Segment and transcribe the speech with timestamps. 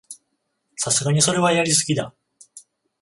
[0.77, 2.15] さすがにそれはやりすぎだ